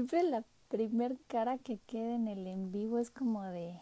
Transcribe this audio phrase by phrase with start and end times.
[0.00, 3.78] siempre la primer cara que queda en el en vivo es como de,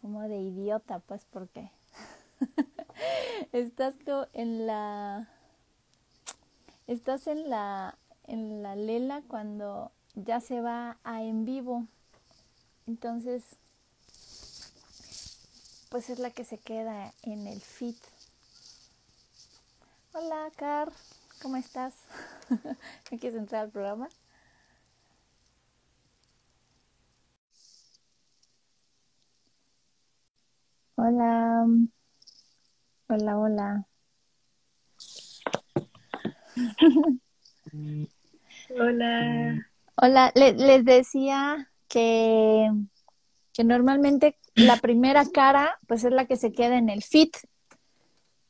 [0.00, 1.70] como de idiota, pues, porque
[3.52, 3.94] estás
[4.32, 5.28] en la,
[6.86, 11.84] estás en la, en la lela cuando ya se va a en vivo.
[12.86, 13.42] Entonces,
[15.90, 17.96] pues es la que se queda en el feed.
[20.14, 20.90] Hola, Car,
[21.42, 21.92] ¿cómo estás?
[23.10, 24.08] ¿Me quieres entrar al programa?
[30.98, 31.66] Hola.
[33.08, 33.86] Hola, hola.
[38.78, 39.66] Hola.
[39.96, 42.70] Hola, les decía que,
[43.52, 47.36] que normalmente la primera cara pues es la que se queda en el fit.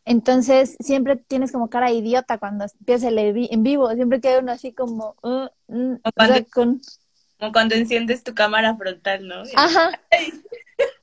[0.05, 4.72] Entonces siempre tienes como cara idiota cuando empieza el en vivo, siempre queda uno así
[4.72, 5.16] como...
[5.20, 5.97] Uh, mm,
[6.55, 9.42] como, cuando, enciendes tu cámara frontal, ¿no?
[9.56, 10.00] Ajá.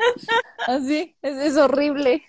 [0.68, 2.24] así, es, es horrible.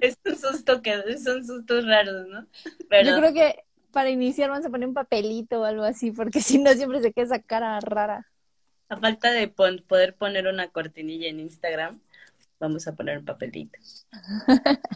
[0.00, 2.46] Es un susto que son sustos raros, ¿no?
[2.88, 3.10] Pero...
[3.10, 6.58] Yo creo que para iniciar vamos a poner un papelito o algo así, porque si
[6.58, 8.26] no siempre se queda esa cara rara.
[8.88, 12.00] A falta de poder poner una cortinilla en Instagram,
[12.58, 13.78] vamos a poner un papelito.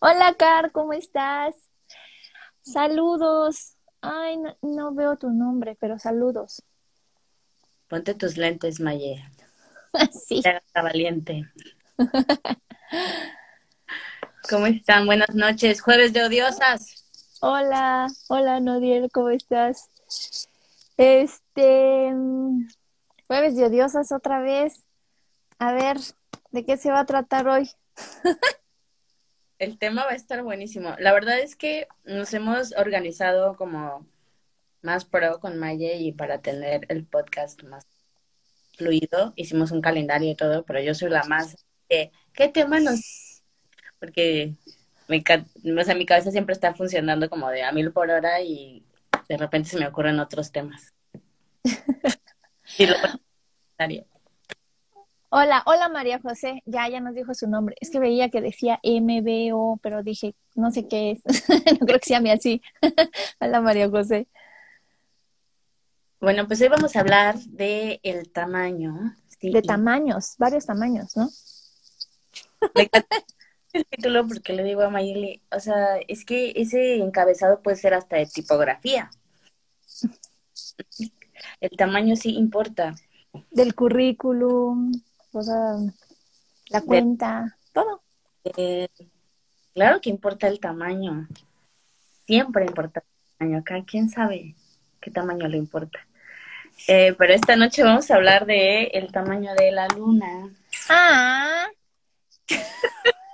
[0.00, 1.54] Hola, Car, ¿cómo estás?
[2.60, 3.76] Saludos.
[4.00, 6.62] Ay, no, veo tu nombre, pero saludos.
[7.88, 9.24] Ponte tus lentes, Maye.
[10.12, 10.42] sí.
[10.44, 11.48] Está valiente.
[14.48, 15.06] ¿Cómo están?
[15.06, 15.80] Buenas noches.
[15.80, 17.04] Jueves de odiosas.
[17.40, 19.90] Hola, hola Nodiel, ¿cómo estás?
[20.96, 22.12] Este,
[23.26, 24.84] jueves de odiosas otra vez.
[25.58, 25.98] A ver,
[26.52, 27.70] ¿de qué se va a tratar hoy?
[29.58, 30.94] El tema va a estar buenísimo.
[30.98, 34.06] La verdad es que nos hemos organizado como
[34.82, 37.86] más pro con Maye y para tener el podcast más
[38.76, 39.32] fluido.
[39.36, 41.56] Hicimos un calendario y todo, pero yo soy la más
[41.88, 43.34] de, ¿qué tema nos
[44.04, 44.54] porque
[45.08, 45.24] me,
[45.80, 48.84] o sea, mi cabeza siempre está funcionando como de a mil por hora y
[49.28, 50.92] de repente se me ocurren otros temas.
[55.30, 57.76] hola, hola María José, ya, ya nos dijo su nombre.
[57.80, 61.22] Es que veía que decía MBO, pero dije, no sé qué es.
[61.80, 62.62] no creo que se llame así.
[63.40, 64.28] hola María José.
[66.24, 69.14] Bueno, pues hoy vamos a hablar de el tamaño.
[69.42, 71.28] de tamaños, varios tamaños, ¿no?
[73.74, 77.92] el título porque le digo a Mayeli, o sea, es que ese encabezado puede ser
[77.92, 79.10] hasta de tipografía.
[81.60, 82.94] El tamaño sí importa.
[83.50, 84.92] Del currículum,
[85.30, 85.74] o sea,
[86.70, 88.02] la cuenta, todo.
[88.56, 88.88] Eh,
[89.74, 91.28] claro que importa el tamaño.
[92.26, 93.58] Siempre importa el tamaño.
[93.58, 94.56] Acá, ¿quién sabe
[95.02, 95.98] qué tamaño le importa?
[96.86, 100.54] Eh, pero esta noche vamos a hablar de el tamaño de la luna.
[100.88, 101.66] Ah.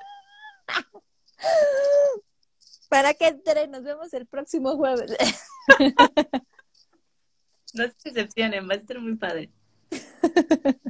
[2.88, 5.16] Para que entre, nos vemos el próximo jueves.
[7.74, 9.50] no se decepcionen, va a estar muy padre.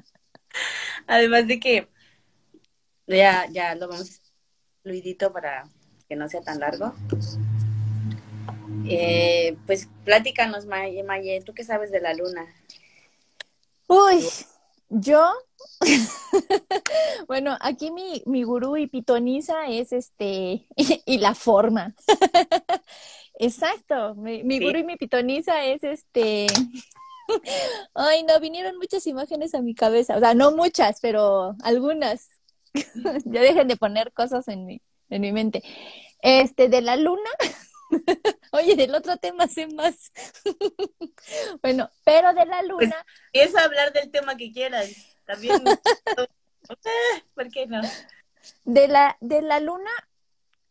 [1.07, 1.89] Además de que
[3.07, 4.21] ya, ya lo vamos
[4.83, 5.69] fluidito para
[6.09, 6.95] que no sea tan largo.
[8.89, 12.47] Eh, pues platícanos, Maye, Maye, ¿tú qué sabes de la luna?
[13.87, 14.25] Uy,
[14.89, 15.33] yo,
[17.29, 20.67] bueno, aquí mi, mi gurú y pitoniza es este,
[21.07, 21.95] y la forma.
[23.35, 26.47] Exacto, mi, mi gurú y mi pitoniza es este,
[27.95, 32.29] ay no, vinieron muchas imágenes a mi cabeza, o sea, no muchas, pero algunas.
[33.25, 35.63] ya dejen de poner cosas en mi, en mi mente.
[36.23, 37.31] Este, de la luna.
[38.53, 40.13] Oye, del otro tema sé más.
[41.63, 43.07] bueno, pero de la pues, luna.
[43.33, 44.91] Pues, a hablar del tema que quieras.
[45.25, 45.63] También.
[47.35, 47.81] ¿Por qué no?
[48.65, 49.91] De la, de la luna,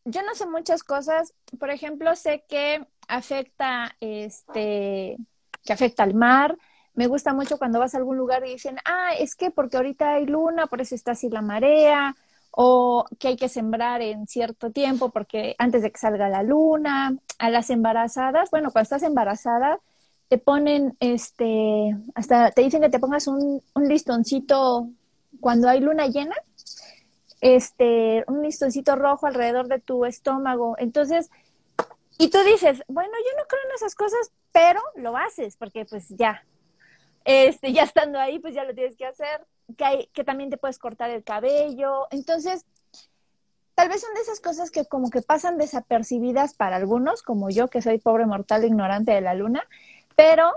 [0.06, 1.34] yo no sé muchas cosas.
[1.60, 5.18] Por ejemplo, sé que afecta, este,
[5.64, 6.58] que afecta al mar.
[6.94, 10.16] Me gusta mucho cuando vas a algún lugar y dicen, ah, es que porque ahorita
[10.16, 12.16] hay luna, por eso está así la marea
[12.52, 17.16] o que hay que sembrar en cierto tiempo porque antes de que salga la luna,
[17.38, 19.80] a las embarazadas, bueno, cuando estás embarazada,
[20.28, 24.90] te ponen, este, hasta te dicen que te pongas un, un listoncito
[25.40, 26.36] cuando hay luna llena,
[27.42, 30.76] este, un listoncito rojo alrededor de tu estómago.
[30.78, 31.30] Entonces,
[32.18, 36.10] y tú dices, bueno, yo no creo en esas cosas, pero lo haces, porque pues
[36.10, 36.44] ya,
[37.24, 39.46] este, ya estando ahí, pues ya lo tienes que hacer
[39.78, 42.08] que, hay, que también te puedes cortar el cabello.
[42.12, 42.66] Entonces,
[43.76, 47.68] tal vez son de esas cosas que como que pasan desapercibidas para algunos, como yo,
[47.68, 49.64] que soy pobre mortal ignorante de la luna,
[50.16, 50.52] pero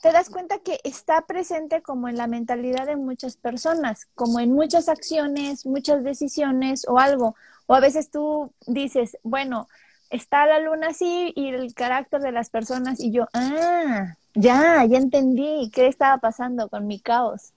[0.00, 4.52] te das cuenta que está presente como en la mentalidad de muchas personas, como en
[4.52, 7.34] muchas acciones, muchas decisiones o algo.
[7.66, 9.68] O a veces tú dices, bueno,
[10.08, 14.98] está la luna así y el carácter de las personas y yo, ah, ya, ya
[14.98, 17.52] entendí qué estaba pasando con mi caos.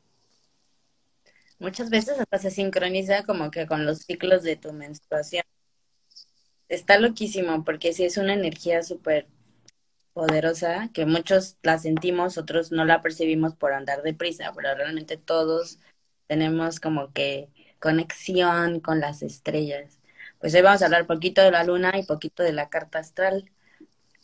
[1.63, 5.45] Muchas veces hasta se sincroniza como que con los ciclos de tu menstruación.
[6.67, 9.27] Está loquísimo porque sí es una energía súper
[10.11, 15.79] poderosa que muchos la sentimos, otros no la percibimos por andar deprisa, pero realmente todos
[16.27, 17.47] tenemos como que
[17.79, 20.01] conexión con las estrellas.
[20.41, 23.49] Pues hoy vamos a hablar poquito de la luna y poquito de la carta astral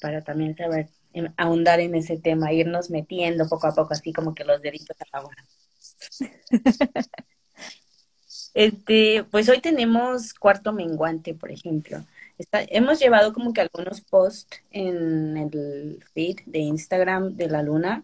[0.01, 4.35] para también saber em, ahondar en ese tema, irnos metiendo poco a poco, así como
[4.35, 5.47] que los deditos a la hora.
[8.53, 12.03] este, pues hoy tenemos cuarto menguante, por ejemplo
[12.51, 18.03] hemos llevado como que algunos posts en el feed de Instagram de la luna,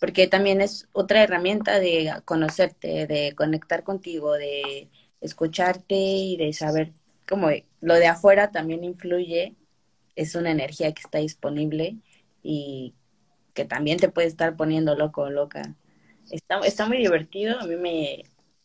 [0.00, 4.88] porque también es otra herramienta de conocerte, de conectar contigo, de
[5.20, 6.92] escucharte y de saber
[7.28, 7.48] cómo
[7.80, 9.54] lo de afuera también influye,
[10.16, 11.96] es una energía que está disponible
[12.42, 12.94] y
[13.54, 15.76] que también te puede estar poniendo loco o loca.
[16.32, 18.24] Está, está muy divertido, a mí me,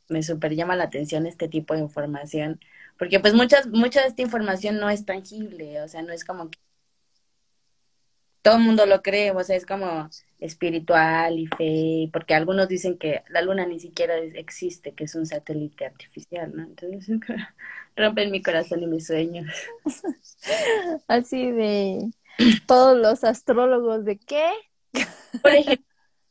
[0.09, 2.59] me super llama la atención este tipo de información
[2.97, 6.49] porque pues muchas, mucha de esta información no es tangible, o sea, no es como
[6.49, 6.59] que
[8.41, 10.09] todo el mundo lo cree, o sea, es como
[10.39, 15.25] espiritual y fe, porque algunos dicen que la luna ni siquiera existe, que es un
[15.25, 16.63] satélite artificial, ¿no?
[16.63, 17.19] Entonces
[17.95, 19.51] rompen mi corazón y mis sueños.
[21.07, 22.09] Así de
[22.65, 24.49] todos los astrólogos de qué?
[25.41, 25.85] Por ejemplo,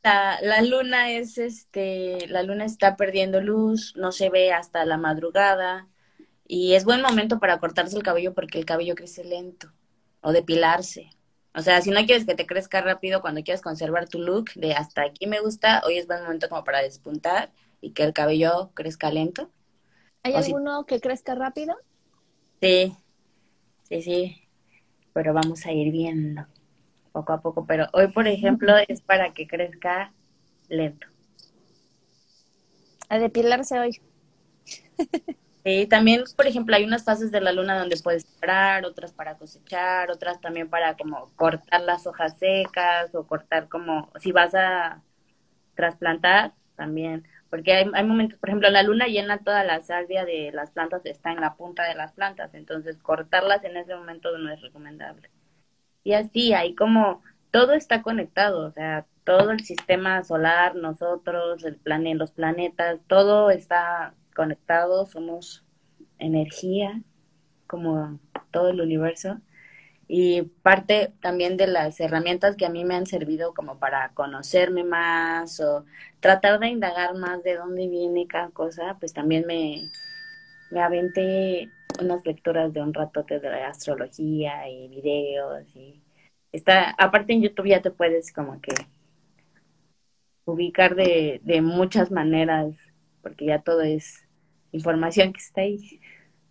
[0.07, 4.97] la, la, luna es este, la luna está perdiendo luz, no se ve hasta la
[4.97, 5.87] madrugada,
[6.47, 9.73] y es buen momento para cortarse el cabello porque el cabello crece lento
[10.21, 11.09] o depilarse.
[11.53, 14.73] O sea, si no quieres que te crezca rápido, cuando quieres conservar tu look de
[14.73, 17.51] hasta aquí me gusta, hoy es buen momento como para despuntar
[17.81, 19.51] y que el cabello crezca lento.
[20.23, 21.75] ¿Hay alguno que crezca rápido?
[22.61, 22.95] Sí,
[23.83, 24.47] sí, sí,
[25.11, 26.47] pero vamos a ir viendo
[27.17, 27.65] poco a poco.
[27.65, 30.13] Pero hoy, por ejemplo, es para que crezca
[30.69, 31.07] lento.
[33.09, 34.01] A depilarse hoy.
[35.63, 39.37] Sí, también, por ejemplo, hay unas fases de la luna donde puedes sembrar, otras para
[39.37, 45.03] cosechar, otras también para como cortar las hojas secas o cortar como, si vas a
[45.75, 47.27] trasplantar, también.
[47.49, 51.05] Porque hay, hay momentos, por ejemplo, la luna llena toda la salvia de las plantas,
[51.05, 55.29] está en la punta de las plantas, entonces cortarlas en ese momento no es recomendable.
[56.07, 57.21] Y así, hay como,
[57.51, 63.51] todo está conectado, o sea, todo el sistema solar, nosotros, el planeta, los planetas, todo
[63.51, 65.65] está conectados, somos
[66.17, 67.01] energía,
[67.67, 68.21] como
[68.51, 69.41] todo el universo.
[70.07, 74.85] Y parte también de las herramientas que a mí me han servido como para conocerme
[74.85, 75.83] más o
[76.21, 79.81] tratar de indagar más de dónde viene cada cosa, pues también me,
[80.71, 81.69] me aventé
[82.01, 86.01] unas lecturas de un ratote de astrología y videos y
[86.51, 88.73] está, aparte en YouTube ya te puedes como que
[90.45, 92.75] ubicar de, de muchas maneras,
[93.21, 94.27] porque ya todo es
[94.71, 95.99] información que está ahí.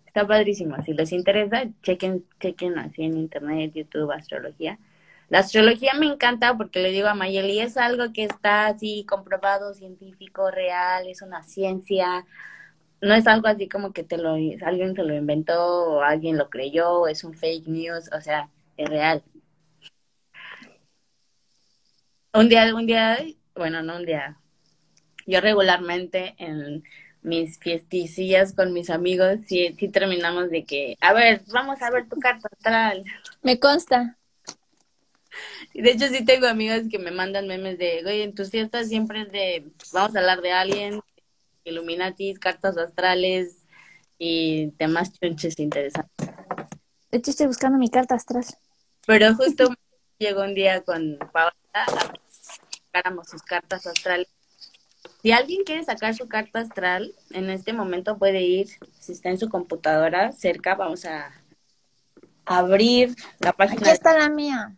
[0.07, 0.81] Está padrísimo.
[0.83, 4.79] Si les interesa, chequen, chequen así en internet, YouTube, astrología.
[5.29, 9.75] La astrología me encanta porque le digo a Mayeli, es algo que está así comprobado,
[9.75, 12.25] científico, real, es una ciencia.
[13.01, 14.35] No es algo así como que te lo,
[14.65, 18.89] alguien se lo inventó o alguien lo creyó, es un fake news, o sea, es
[18.89, 19.23] real.
[22.33, 23.19] Un día, un día,
[23.55, 24.39] bueno, no un día,
[25.27, 26.85] yo regularmente en
[27.23, 32.09] mis fiesticillas con mis amigos, sí, sí terminamos de que, a ver, vamos a ver
[32.09, 33.05] tu carta astral.
[33.43, 34.17] Me consta.
[35.75, 39.23] De hecho, sí tengo amigas que me mandan memes de, oye, en tus fiestas siempre
[39.23, 41.01] es de, vamos a hablar de alguien,
[41.67, 43.67] Illuminatis, cartas astrales
[44.19, 46.29] y temas chunches interesantes.
[47.11, 48.45] De hecho, estoy buscando mi carta astral.
[49.07, 49.75] Pero justo
[50.19, 51.87] llegó un día con Paola a
[52.31, 54.29] sacáramos sus cartas astrales
[55.23, 58.69] si alguien quiere sacar su carta astral, en este momento puede ir,
[59.01, 61.33] si está en su computadora cerca, vamos a
[62.45, 63.81] abrir la página.
[63.81, 64.77] Aquí está la mía.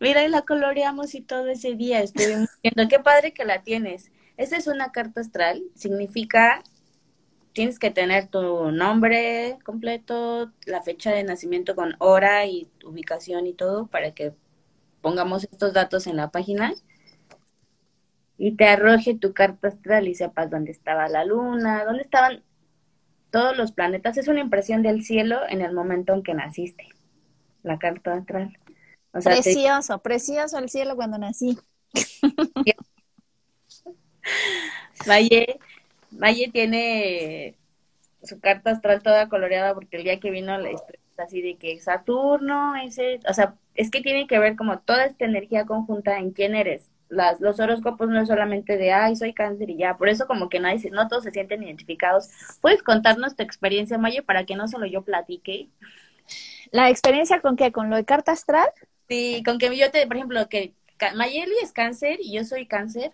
[0.00, 2.88] Mira, y la coloreamos y todo ese día estuvimos viendo.
[2.88, 4.10] Qué padre que la tienes.
[4.36, 5.62] Esa es una carta astral.
[5.74, 6.62] Significa,
[7.52, 13.54] tienes que tener tu nombre completo, la fecha de nacimiento con hora y ubicación y
[13.54, 14.34] todo para que
[15.00, 16.72] pongamos estos datos en la página
[18.38, 22.42] y te arroje tu carta astral y sepas dónde estaba la luna, dónde estaban
[23.30, 24.16] todos los planetas.
[24.18, 26.88] Es una impresión del cielo en el momento en que naciste,
[27.62, 28.58] la carta astral.
[29.12, 31.58] precioso, precioso el cielo cuando nací.
[35.08, 35.58] Valle,
[36.10, 37.54] Valle tiene
[38.22, 41.78] su carta astral toda coloreada porque el día que vino la historia así de que
[41.80, 46.30] Saturno, ese, o sea, es que tiene que ver como toda esta energía conjunta en
[46.30, 46.90] quién eres.
[47.08, 50.48] Las, los horóscopos no es solamente de, ay, soy cáncer y ya, por eso como
[50.48, 52.28] que nadie, no todos se sienten identificados.
[52.60, 55.68] ¿Puedes contarnos tu experiencia, Maye, para que no solo yo platique?
[56.72, 57.70] ¿La experiencia con qué?
[57.70, 58.68] ¿Con lo de carta astral?
[59.08, 60.72] Sí, con que yo te, por ejemplo, que
[61.14, 63.12] Mayeli es cáncer y yo soy cáncer.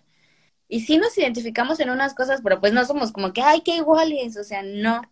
[0.72, 3.76] Y sí nos identificamos en unas cosas, pero pues no somos como que, ay, qué
[3.76, 5.02] iguales, o sea, no.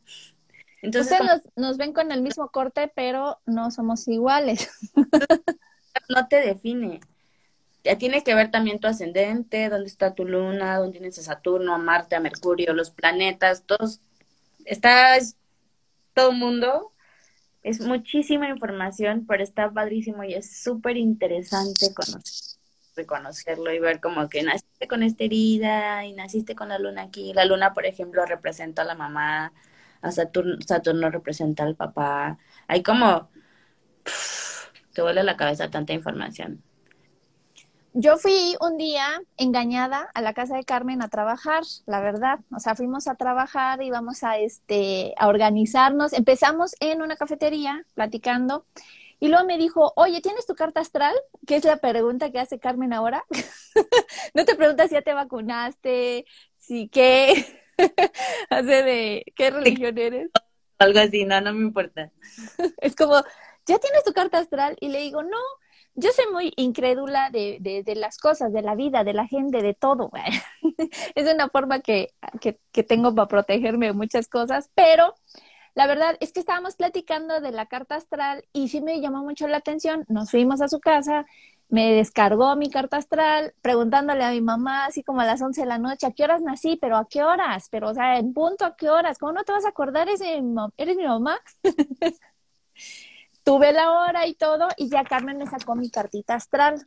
[0.81, 4.71] Entonces, Ustedes nos, ven con el mismo corte, pero no somos iguales.
[6.09, 7.01] no te define.
[7.85, 11.75] Ya tiene que ver también tu ascendente, dónde está tu luna, dónde tienes a Saturno,
[11.75, 14.01] a Marte, a Mercurio, los planetas, todos.
[14.65, 15.19] Está
[16.15, 16.91] todo mundo
[17.63, 22.60] es muchísima información, pero está padrísimo y es súper interesante conocer,
[22.97, 27.33] reconocerlo y ver como que naciste con esta herida y naciste con la luna aquí.
[27.33, 29.53] La luna, por ejemplo, representa a la mamá,
[30.03, 32.39] a Saturno, representa al papá.
[32.67, 33.31] Hay como...
[34.93, 36.63] te vuelve la cabeza tanta información.
[37.93, 42.39] Yo fui un día engañada a la casa de Carmen a trabajar, la verdad.
[42.55, 46.13] O sea, fuimos a trabajar, íbamos a este a organizarnos.
[46.13, 48.65] Empezamos en una cafetería platicando
[49.21, 51.15] y luego me dijo, "Oye, ¿tienes tu carta astral?"
[51.47, 53.25] Que es la pregunta que hace Carmen ahora.
[54.35, 56.25] no te preguntas si ya te vacunaste,
[56.59, 57.45] si qué
[58.51, 60.31] hace de qué religión eres.
[60.79, 62.11] Algo así, no, no me importa.
[62.79, 63.17] es como,
[63.67, 64.77] ¿ya tienes tu carta astral?
[64.81, 65.39] Y le digo, "No."
[65.95, 69.75] yo soy muy incrédula de, de, las cosas, de la vida, de la gente, de
[69.75, 70.11] todo.
[71.15, 75.15] es una forma que, que, que tengo para protegerme de muchas cosas, pero
[75.75, 79.49] la verdad es que estábamos platicando de la carta astral y sí me llamó mucho
[79.49, 80.05] la atención.
[80.09, 81.27] Nos fuimos a su casa,
[81.69, 85.67] me descargó mi carta astral, preguntándole a mi mamá, así como a las 11 de
[85.67, 86.77] la noche, ¿a qué horas nací?
[86.81, 87.69] ¿Pero a qué horas?
[87.71, 89.19] Pero, o sea, en punto, ¿a qué horas?
[89.19, 90.09] ¿Cómo no te vas a acordar?
[90.09, 90.21] ¿Eres
[90.77, 91.39] ¿Eres mi mamá?
[93.45, 96.87] tuve la hora y todo, y ya Carmen me sacó mi cartita astral.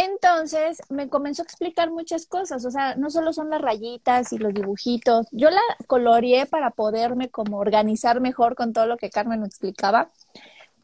[0.00, 4.38] Entonces me comenzó a explicar muchas cosas, o sea, no solo son las rayitas y
[4.38, 9.40] los dibujitos, yo la coloreé para poderme como organizar mejor con todo lo que Carmen
[9.40, 10.12] me explicaba,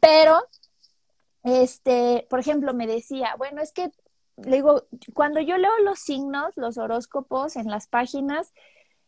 [0.01, 0.43] pero,
[1.43, 3.89] este, por ejemplo, me decía, bueno, es que,
[4.35, 8.51] le digo, cuando yo leo los signos, los horóscopos en las páginas,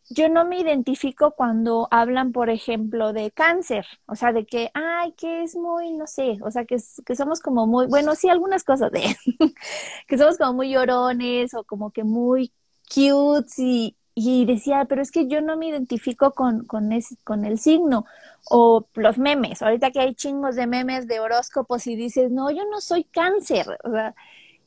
[0.09, 5.11] yo no me identifico cuando hablan, por ejemplo, de cáncer, o sea, de que, ay,
[5.13, 8.63] que es muy, no sé, o sea, que, que somos como muy, bueno, sí, algunas
[8.63, 9.15] cosas de,
[10.07, 12.53] que somos como muy llorones o como que muy
[12.93, 17.45] cute y, y decía, pero es que yo no me identifico con, con, ese, con
[17.45, 18.05] el signo.
[18.49, 22.63] O los memes, ahorita que hay chingos de memes de horóscopos y dices, no, yo
[22.71, 23.67] no soy cáncer.
[23.83, 24.15] O sea,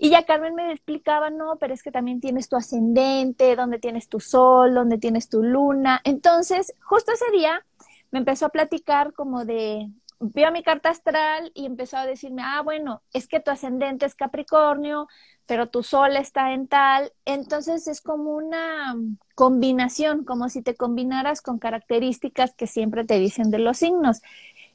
[0.03, 4.09] y ya Carmen me explicaba, no, pero es que también tienes tu ascendente, donde tienes
[4.09, 6.01] tu sol, donde tienes tu luna.
[6.05, 7.67] Entonces, justo ese día
[8.11, 12.63] me empezó a platicar como de, vio mi carta astral y empezó a decirme, ah,
[12.63, 15.07] bueno, es que tu ascendente es Capricornio,
[15.45, 17.13] pero tu sol está en tal.
[17.27, 18.97] Entonces es como una
[19.35, 24.23] combinación, como si te combinaras con características que siempre te dicen de los signos.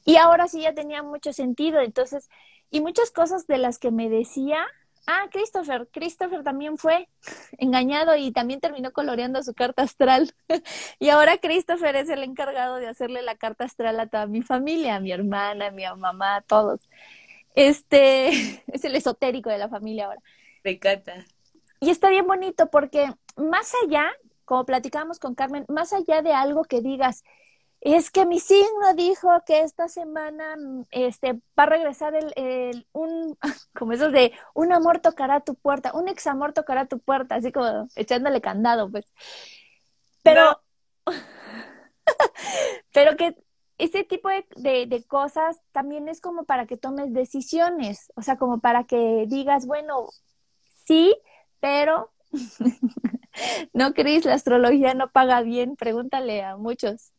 [0.04, 1.80] Y ahora sí ya tenía mucho sentido.
[1.80, 2.28] Entonces,
[2.70, 4.58] y muchas cosas de las que me decía,
[5.06, 5.88] Ah, Christopher.
[5.92, 7.08] Christopher también fue
[7.58, 10.34] engañado y también terminó coloreando su carta astral.
[10.98, 14.96] y ahora Christopher es el encargado de hacerle la carta astral a toda mi familia,
[14.96, 16.80] a mi hermana, a mi mamá, a todos.
[17.54, 18.28] Este
[18.66, 20.20] es el esotérico de la familia ahora.
[20.64, 21.24] Me encanta.
[21.80, 24.10] Y está bien bonito porque más allá,
[24.44, 27.22] como platicábamos con Carmen, más allá de algo que digas,
[27.80, 30.56] es que mi signo dijo que esta semana
[30.90, 33.38] este, va a regresar el, un,
[33.74, 37.52] como eso de, un amor tocará tu puerta, un ex amor tocará tu puerta, así
[37.52, 39.12] como echándole candado, pues.
[40.22, 40.60] Pero,
[42.92, 43.36] pero que
[43.78, 48.60] ese tipo de, de, cosas también es como para que tomes decisiones, o sea, como
[48.60, 50.06] para que digas, bueno,
[50.86, 51.16] sí,
[51.60, 52.10] pero
[53.72, 57.12] no, Cris, la astrología no paga bien, pregúntale a muchos.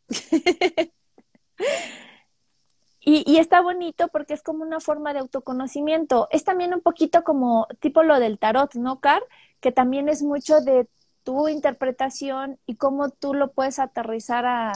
[3.01, 6.27] Y, está bonito porque es como una forma de autoconocimiento.
[6.31, 9.21] Es también un poquito como tipo lo del tarot, ¿no, Car?
[9.59, 10.87] Que también es mucho de
[11.23, 14.73] tu interpretación y cómo tú lo puedes aterrizar a,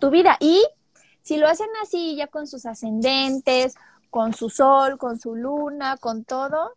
[0.00, 0.36] tu vida.
[0.40, 0.64] Y
[1.22, 3.74] si lo hacen así, ya con sus ascendentes,
[4.10, 6.74] con su sol, con su luna, con todo,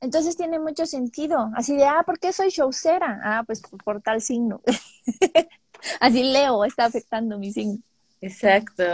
[0.00, 1.50] entonces tiene mucho sentido.
[1.54, 3.20] Así de, ah, ¿por qué soy showcera?
[3.22, 4.60] Ah, pues por, tal signo.
[6.00, 7.78] Así Leo está afectando mi signo.
[8.20, 8.84] Exacto.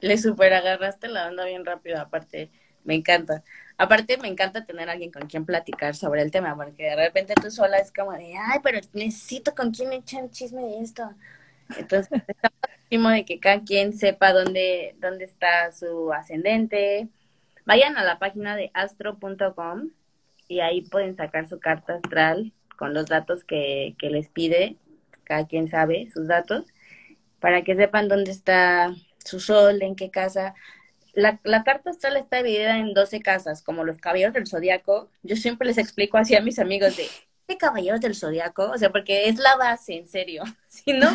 [0.00, 2.00] Le super agarraste la onda bien rápido.
[2.00, 2.50] Aparte,
[2.84, 3.42] me encanta.
[3.76, 7.34] Aparte, me encanta tener a alguien con quien platicar sobre el tema, porque de repente
[7.40, 11.10] tú sola es como de, ay, pero necesito con quien echar chisme de esto.
[11.76, 12.10] Entonces,
[12.90, 17.08] está de que cada quien sepa dónde, dónde está su ascendente.
[17.66, 19.90] Vayan a la página de astro.com
[20.46, 24.76] y ahí pueden sacar su carta astral con los datos que, que les pide.
[25.24, 26.66] Cada quien sabe sus datos
[27.40, 30.54] para que sepan dónde está su sol, en qué casa.
[31.12, 35.10] La, la, carta astral está dividida en 12 casas, como los caballeros del zodiaco.
[35.22, 37.06] Yo siempre les explico así a mis amigos de,
[37.46, 38.70] ¿qué caballeros del zodiaco?
[38.70, 40.42] O sea, porque es la base, en serio.
[40.68, 41.08] Si no,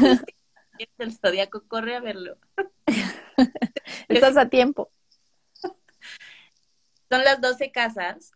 [0.97, 2.37] del zodiaco, corre a verlo.
[4.07, 4.91] Estás a tiempo.
[7.09, 8.31] Son las 12 casas.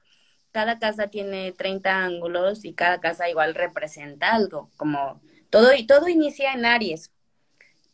[0.51, 5.21] Cada casa tiene 30 ángulos y cada casa igual representa algo, como
[5.53, 7.11] todo todo inicia en Aries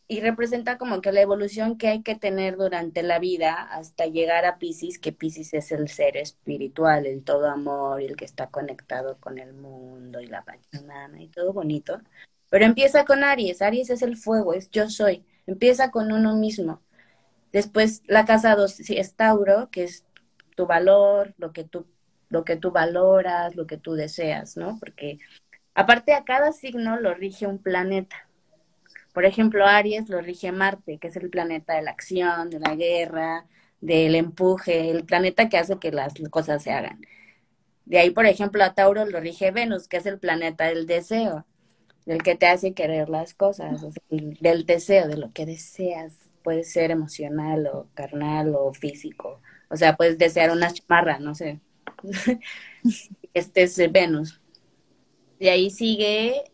[0.08, 4.46] y representa como que la evolución que hay que tener durante la vida hasta llegar
[4.46, 9.18] a Pisces, que Pisces es el ser espiritual, el todo amor, el que está conectado
[9.20, 12.00] con el mundo y la Pachamama y todo bonito.
[12.48, 16.80] Pero empieza con Aries, Aries es el fuego, es yo soy, empieza con uno mismo.
[17.52, 20.06] Después la casa 2 es Tauro, que es
[20.56, 21.84] tu valor, lo que tú,
[22.30, 24.78] lo que tú valoras, lo que tú deseas, ¿no?
[24.80, 25.18] Porque
[25.74, 28.28] aparte a cada signo lo rige un planeta.
[29.12, 32.74] Por ejemplo, Aries lo rige Marte, que es el planeta de la acción, de la
[32.76, 33.46] guerra,
[33.80, 37.00] del empuje, el planeta que hace que las cosas se hagan.
[37.86, 41.46] De ahí, por ejemplo, a Tauro lo rige Venus, que es el planeta del deseo
[42.06, 46.14] del que te hace querer las cosas, del deseo, de lo que deseas.
[46.42, 49.40] Puede ser emocional o carnal o físico.
[49.68, 51.60] O sea, puedes desear una chamarra, no sé.
[53.34, 54.39] este es Venus.
[55.40, 56.44] De ahí sigue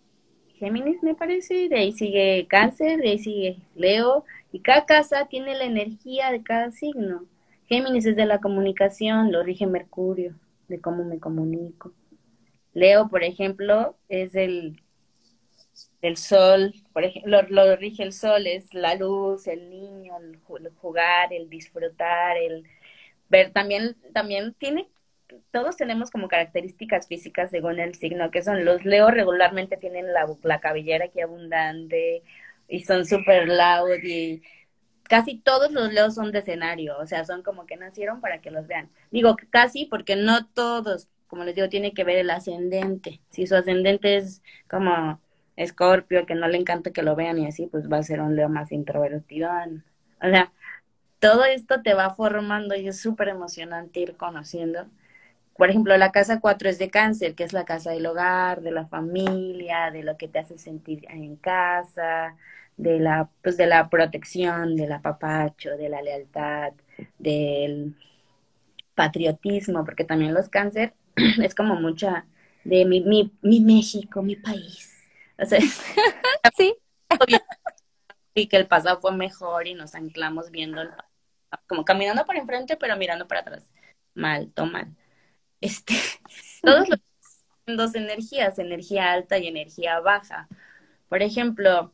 [0.54, 1.68] Géminis, me parece.
[1.68, 4.24] De ahí sigue Cáncer, de ahí sigue Leo.
[4.52, 7.26] Y cada casa tiene la energía de cada signo.
[7.66, 10.34] Géminis es de la comunicación, lo rige Mercurio,
[10.68, 11.92] de cómo me comunico.
[12.72, 14.80] Leo, por ejemplo, es el
[16.02, 21.32] el sol, por ejemplo, lo, rige el sol, es la luz, el niño, el, jugar,
[21.32, 22.64] el disfrutar, el
[23.28, 24.88] ver, también, también tiene,
[25.50, 30.26] todos tenemos como características físicas según el signo, que son los leo regularmente tienen la,
[30.42, 32.22] la cabellera aquí abundante
[32.68, 34.42] y son súper loud y
[35.04, 38.50] casi todos los leos son de escenario, o sea, son como que nacieron para que
[38.50, 38.90] los vean.
[39.10, 43.20] Digo casi porque no todos, como les digo, tiene que ver el ascendente.
[43.28, 45.20] Si su ascendente es como
[45.56, 48.36] Escorpio, que no le encanta que lo vean y así, pues va a ser un
[48.36, 49.50] Leo más introvertido.
[50.22, 50.52] O sea,
[51.18, 54.86] todo esto te va formando y es súper emocionante ir conociendo.
[55.58, 58.70] Por ejemplo, la casa 4 es de cáncer, que es la casa del hogar, de
[58.72, 62.36] la familia, de lo que te hace sentir en casa,
[62.76, 66.72] de la, pues de la protección, del apapacho, de la lealtad,
[67.18, 67.96] del
[68.94, 70.94] patriotismo, porque también los cáncer
[71.42, 72.26] es como mucha
[72.64, 74.92] de mi, mi, mi México, mi país
[76.56, 76.76] sí.
[78.34, 80.90] Y que el pasado fue mejor y nos anclamos viendo el
[81.66, 83.70] como caminando por enfrente, pero mirando para atrás.
[84.14, 84.88] Mal, todo mal.
[85.66, 85.94] Este,
[86.62, 87.00] todos los
[87.76, 90.48] dos energías, energía alta y energía baja.
[91.08, 91.92] Por ejemplo,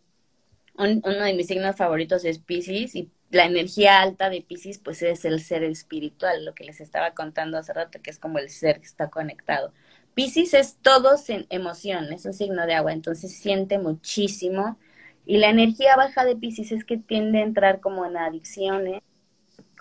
[0.74, 5.24] uno de mis signos favoritos es Pisces y la energía alta de Pisces pues es
[5.24, 8.80] el ser espiritual, lo que les estaba contando hace rato, que es como el ser
[8.80, 9.72] que está conectado.
[10.14, 14.78] Piscis es todo en emoción, es un signo de agua, entonces siente muchísimo.
[15.24, 19.02] Y la energía baja de Piscis es que tiende a entrar como en adicciones,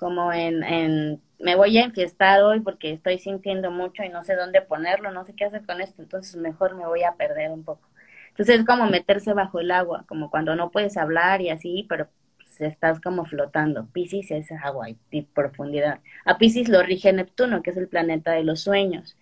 [0.01, 4.35] como en, en, me voy a enfiestar hoy porque estoy sintiendo mucho y no sé
[4.35, 7.63] dónde ponerlo, no sé qué hacer con esto, entonces mejor me voy a perder un
[7.65, 7.87] poco.
[8.29, 12.09] Entonces es como meterse bajo el agua, como cuando no puedes hablar y así, pero
[12.37, 13.87] pues, estás como flotando.
[13.93, 16.01] Piscis es agua y profundidad.
[16.25, 19.17] A Piscis lo rige Neptuno, que es el planeta de los sueños.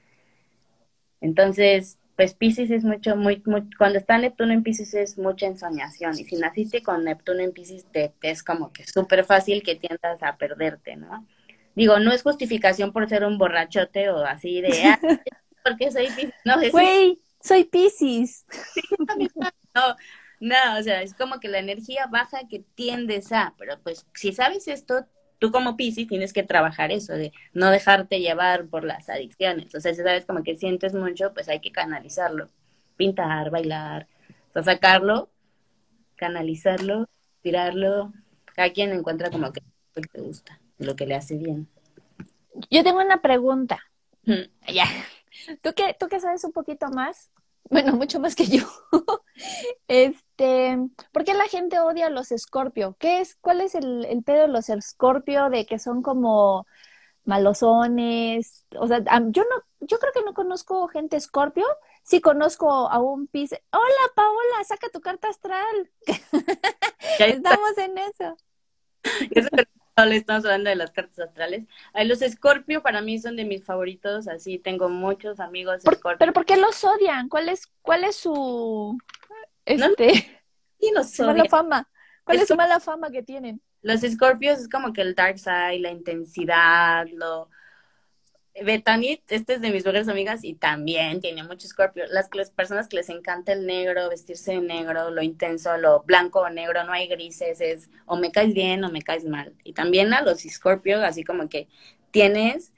[1.22, 6.20] Entonces, pues Pisces es mucho, muy, muy, cuando está Neptuno en Pisces es mucha ensoñación.
[6.20, 10.22] Y si naciste con Neptuno en Pisces, te, es como que súper fácil que tiendas
[10.22, 11.26] a perderte, ¿no?
[11.76, 15.00] Digo, no es justificación por ser un borrachote o así de, ah,
[15.64, 16.34] porque soy Pisces.
[16.44, 18.46] No, Güey, soy Pisces.
[19.74, 19.96] no,
[20.42, 24.34] no, o sea, es como que la energía baja que tiendes a, pero pues si
[24.34, 25.06] sabes esto,
[25.40, 29.74] tú como Pisces tienes que trabajar eso, de no dejarte llevar por las adicciones.
[29.74, 32.50] O sea, si sabes como que sientes mucho, pues hay que canalizarlo.
[32.98, 34.08] Pintar, bailar,
[34.50, 35.30] o sea, sacarlo,
[36.16, 37.08] canalizarlo,
[37.42, 38.14] tirarlo.
[38.54, 39.62] Cada quien encuentra como que
[39.96, 41.70] lo que te gusta, lo que le hace bien.
[42.70, 43.80] Yo tengo una pregunta.
[44.68, 44.86] Ya.
[45.62, 47.32] ¿Tú que, tú que sabes un poquito más,
[47.70, 48.68] bueno, mucho más que yo.
[50.40, 50.78] este,
[51.12, 52.96] ¿por qué la gente odia a los escorpio?
[53.00, 56.66] ¿Qué es, cuál es el, el pedo de los escorpio de que son como
[57.26, 61.66] malosones, o sea, yo no, yo creo que no conozco gente escorpio,
[62.02, 65.92] sí conozco a un pis, hola Paola, saca tu carta astral,
[67.20, 68.38] estamos en eso.
[70.08, 71.66] le estamos hablando de las cartas astrales.
[72.06, 76.18] Los escorpio para mí son de mis favoritos, así tengo muchos amigos escorpio.
[76.18, 77.30] Pero ¿por qué los odian?
[77.30, 78.98] ¿Cuál es, cuál es su
[79.70, 80.42] este
[81.20, 81.90] mala fama?
[82.24, 83.62] ¿Cuál es su mala fama que tienen?
[83.82, 87.50] Los escorpios es como que el dark side, la intensidad, lo
[88.64, 92.06] Betanit, este es de mis mejores amigas y también tiene mucho escorpio.
[92.10, 96.42] Las, las, personas que les encanta el negro, vestirse de negro, lo intenso, lo blanco
[96.42, 99.54] o negro, no hay grises, es o me caes bien o me caes mal.
[99.64, 101.68] Y también a los escorpios, así como que
[102.12, 102.74] tienes,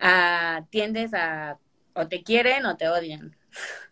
[0.00, 1.58] a, tiendes a,
[1.94, 3.36] o te quieren o te odian.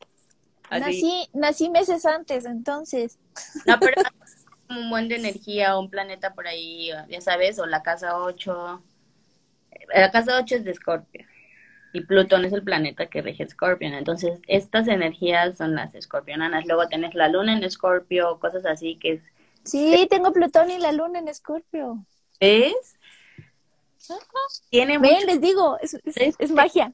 [0.81, 3.19] Nací, nací meses antes, entonces.
[3.67, 4.01] No, pero
[4.71, 8.83] un buen de energía, un planeta por ahí, ya sabes, o la casa 8
[9.95, 11.27] la casa 8 es de Scorpio
[11.95, 13.95] y Plutón es el planeta que rige Scorpion.
[13.95, 16.67] Entonces, estas energías son las escorpionanas.
[16.67, 19.23] Luego tenés la luna en Scorpio, cosas así que es...
[19.63, 22.05] Sí, tengo Plutón y la luna en Scorpio.
[22.41, 22.99] ¿Es?
[24.71, 26.93] Tiene Ven, les digo, es, es, magia.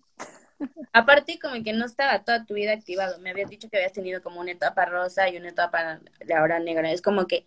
[0.93, 3.19] Aparte, como que no estaba toda tu vida activado.
[3.21, 6.59] Me habías dicho que habías tenido como una etapa rosa y una etapa de ahora
[6.59, 6.91] negra.
[6.91, 7.45] Es como que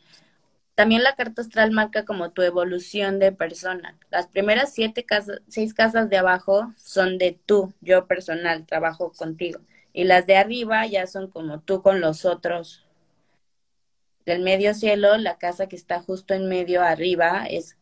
[0.75, 3.97] también la carta astral marca como tu evolución de persona.
[4.09, 9.59] Las primeras siete casas, seis casas de abajo son de tú, yo personal, trabajo contigo.
[9.93, 12.85] Y las de arriba ya son como tú con los otros.
[14.25, 17.77] Del medio cielo, la casa que está justo en medio arriba es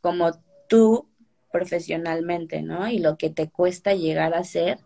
[0.00, 0.30] como
[0.68, 1.08] tú
[1.54, 2.88] profesionalmente, ¿no?
[2.88, 4.80] Y lo que te cuesta llegar a ser,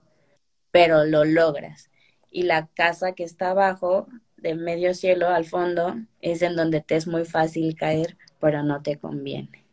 [0.71, 1.91] pero lo logras.
[2.31, 6.97] Y la casa que está abajo de medio cielo al fondo es en donde te
[6.97, 9.65] es muy fácil caer, pero no te conviene.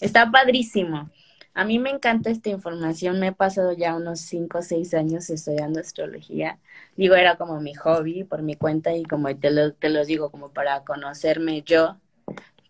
[0.00, 1.10] Está padrísimo.
[1.52, 3.20] A mí me encanta esta información.
[3.20, 6.60] Me he pasado ya unos 5 o 6 años estudiando astrología.
[6.96, 10.30] Digo, era como mi hobby por mi cuenta y como te lo, te lo digo,
[10.30, 11.98] como para conocerme yo.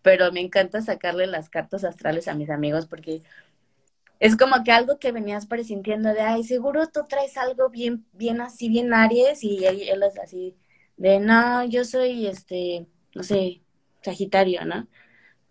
[0.05, 3.23] Pero me encanta sacarle las cartas astrales a mis amigos porque
[4.21, 8.41] es como que algo que venías presintiendo de, ay, seguro tú traes algo bien, bien
[8.41, 10.57] así, bien Aries y él, él es así,
[10.97, 13.63] de no, yo soy este, no sé,
[14.03, 14.87] Sagitario, ¿no?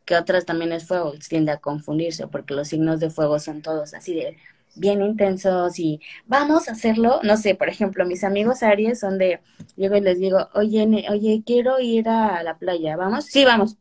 [0.06, 3.94] Que otras también es fuego, tiende a confundirse porque los signos de fuego son todos
[3.96, 4.38] así de
[4.76, 9.42] bien intensos y vamos a hacerlo, no sé, por ejemplo, mis amigos Aries son de,
[9.76, 13.26] llego y les digo, oye, oye, quiero ir a la playa, ¿vamos?
[13.26, 13.78] Sí, vamos.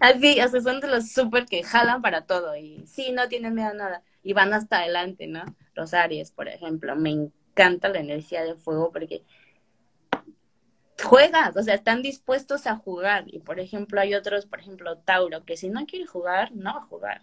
[0.00, 3.54] Así, o sea, son de los súper que jalan para todo y sí, no tienen
[3.54, 5.44] miedo a nada y van hasta adelante, ¿no?
[5.74, 9.24] Los Aries, por ejemplo, me encanta la energía de fuego porque
[11.02, 13.24] juegas, o sea, están dispuestos a jugar.
[13.26, 16.80] Y por ejemplo, hay otros, por ejemplo, Tauro, que si no quiere jugar, no va
[16.80, 17.22] a jugar.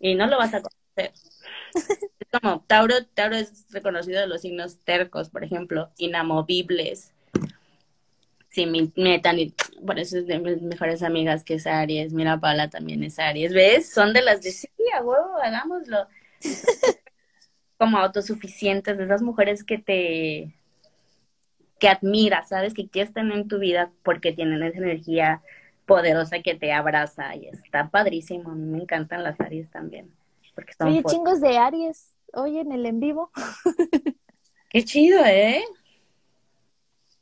[0.00, 1.12] Y no lo vas a conocer.
[2.22, 7.12] Es como Tauro, Tauro es reconocido de los signos tercos, por ejemplo, inamovibles.
[8.52, 9.54] Sí, mi metan y
[9.86, 12.12] por eso es de mis mejores amigas que es Aries.
[12.12, 13.54] Mira, Paula también es Aries.
[13.54, 13.90] ¿Ves?
[13.90, 16.06] Son de las de sí, a huevo, hagámoslo.
[17.82, 20.54] como autosuficientes, de esas mujeres que te
[21.80, 22.74] que admiras, ¿sabes?
[22.74, 25.42] Que quieres tener en tu vida porque tienen esa energía
[25.84, 28.52] poderosa que te abraza y está padrísimo.
[28.52, 30.14] A mí me encantan las Aries también.
[30.54, 33.32] Porque son Oye, chingos de Aries, hoy en el en vivo.
[34.70, 35.64] Qué chido, ¿eh?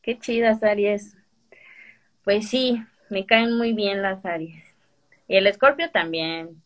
[0.02, 1.16] Qué chidas Aries.
[2.30, 4.62] Pues sí, me caen muy bien las Aries.
[5.26, 6.62] Y el Escorpio también.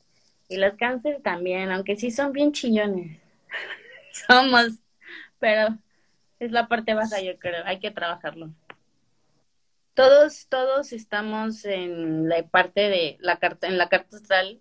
[0.46, 3.18] Y los Cáncer también, aunque sí son bien chillones.
[4.29, 4.74] Somos,
[5.38, 5.79] pero
[6.38, 7.64] es la parte baja, yo creo.
[7.64, 8.50] Hay que trabajarlo.
[9.94, 14.61] Todos, todos estamos en la parte de la carta, en la carta astral,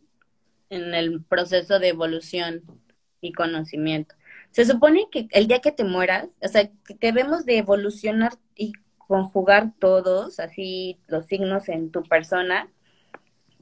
[0.70, 2.64] en el proceso de evolución
[3.20, 4.16] y conocimiento.
[4.52, 8.38] Se supone que el día que te mueras, o sea, que debemos de evolucionar
[9.14, 12.68] conjugar todos, así los signos en tu persona,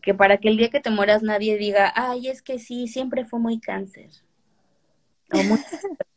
[0.02, 3.26] que para que el día que te mueras nadie diga, ay, es que sí, siempre
[3.26, 4.10] fue muy cáncer.
[5.34, 5.60] O muy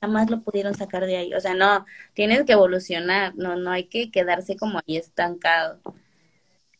[0.00, 1.34] jamás lo pudieron sacar de ahí.
[1.34, 5.80] O sea, no, tienes que evolucionar, no, no hay que quedarse como ahí estancado.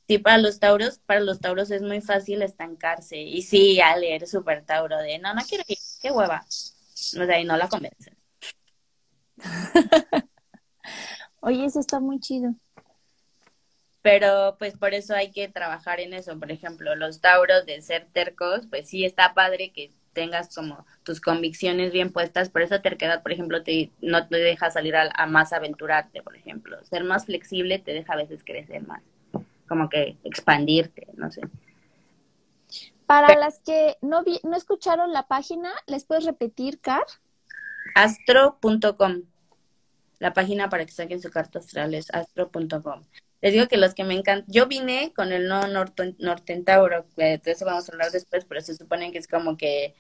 [0.09, 3.19] Sí, para los tauros, para los tauros es muy fácil estancarse.
[3.19, 6.45] Y sí, Ale, eres súper tauro de, no, no quiero ir, qué hueva.
[6.45, 8.17] O sea, y no la convencen.
[11.41, 12.55] Oye, eso está muy chido.
[14.03, 16.39] Pero pues por eso hay que trabajar en eso.
[16.39, 21.21] Por ejemplo, los tauros de ser tercos, pues sí está padre que tengas como tus
[21.21, 25.53] convicciones bien puestas, por esa terquedad, por ejemplo, te, no te deja salir a, más
[25.53, 26.83] aventurarte, por ejemplo.
[26.83, 29.03] Ser más flexible te deja a veces crecer más,
[29.69, 31.43] como que expandirte, no sé.
[33.07, 37.05] Para las que no, vi, no escucharon la página, ¿les puedes repetir, Car?
[37.95, 39.23] Astro.com.
[40.21, 43.03] La página para que saquen su carta astral es astro.com.
[43.41, 47.65] Les digo que los que me encantan, yo vine con el no Nortentauro, de eso
[47.65, 49.95] vamos a hablar después, pero se supone que es como que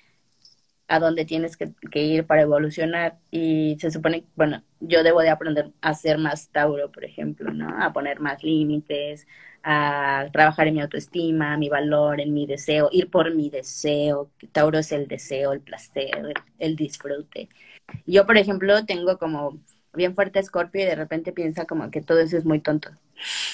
[0.90, 5.70] a dónde tienes que, ir para evolucionar y se supone, bueno, yo debo de aprender
[5.80, 7.68] a ser más Tauro, por ejemplo, ¿no?
[7.83, 9.26] A poner más límites,
[9.62, 14.33] a trabajar en mi autoestima, mi valor, en mi deseo, ir por mi deseo.
[14.52, 17.48] Tauro es el deseo, el placer, el, disfrute.
[18.06, 19.61] Yo, por ejemplo, tengo como
[19.94, 22.90] bien fuerte Scorpio y de repente piensa como que todo eso es muy tonto.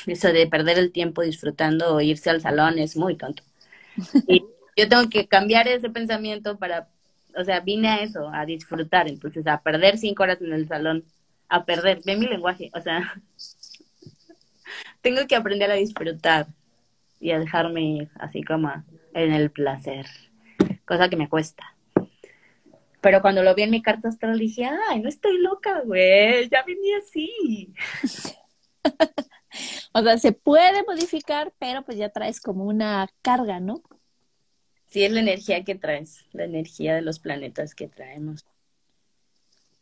[0.07, 3.43] Eso de perder el tiempo disfrutando o irse al salón es muy tonto.
[4.29, 4.45] Y
[4.77, 6.89] yo tengo que cambiar ese pensamiento para
[7.37, 11.05] o sea, vine a eso, a disfrutar, entonces a perder cinco horas en el salón,
[11.49, 13.21] a perder, ve mi lenguaje, o sea,
[15.03, 16.47] tengo que aprender a disfrutar
[17.21, 18.73] y a dejarme ir, así como
[19.13, 20.07] en el placer,
[20.85, 21.76] cosa que me cuesta.
[23.01, 26.63] Pero cuando lo vi en mi carta astral dije, ay, no estoy loca, güey, ya
[26.65, 27.75] vení así.
[29.93, 33.83] o sea, se puede modificar, pero pues ya traes como una carga, ¿no?
[34.87, 38.45] Sí, es la energía que traes, la energía de los planetas que traemos.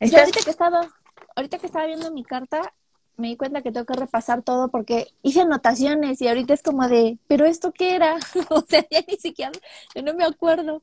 [0.01, 0.89] ahorita que estaba,
[1.37, 2.75] ahorita que estaba viendo mi carta,
[3.17, 6.89] me di cuenta que tengo que repasar todo porque hice anotaciones y ahorita es como
[6.89, 8.17] de, pero esto qué era,
[8.51, 9.53] o sea, ya ni siquiera,
[9.95, 10.83] yo no me acuerdo.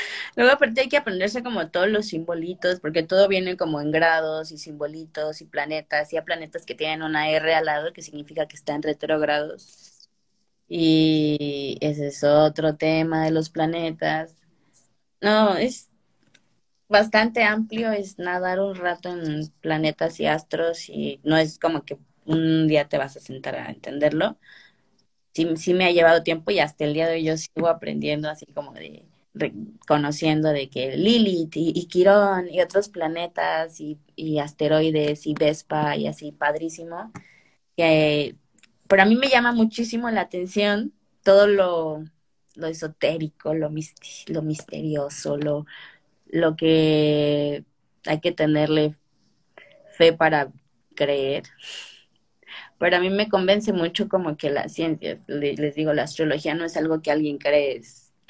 [0.36, 4.52] Luego aparte hay que aprenderse como todos los simbolitos, porque todo viene como en grados
[4.52, 8.46] y simbolitos y planetas, y hay planetas que tienen una R al lado, que significa
[8.48, 10.08] que están retrógrados
[10.68, 14.34] y ese es otro tema de los planetas.
[15.22, 15.90] No, es
[16.88, 21.98] bastante amplio, es nadar un rato en planetas y astros y no es como que
[22.26, 24.38] un día te vas a sentar a entenderlo.
[25.34, 28.28] Sí, sí me ha llevado tiempo y hasta el día de hoy yo sigo aprendiendo
[28.30, 29.06] así como de
[29.86, 33.98] conociendo de que Lilith y, Quirón y otros planetas y,
[34.38, 37.12] asteroides y Vespa y así padrísimo
[37.76, 38.36] que
[38.88, 40.92] pero a mí me llama muchísimo la atención
[41.22, 42.04] todo lo,
[42.56, 43.70] lo esotérico, lo,
[44.26, 45.66] lo misterioso, lo,
[46.26, 47.64] lo que
[48.06, 48.94] hay que tenerle
[49.96, 50.52] fe para
[50.94, 51.44] creer.
[52.78, 56.64] Pero a mí me convence mucho como que la ciencia, les digo, la astrología no
[56.64, 57.80] es algo que alguien cree,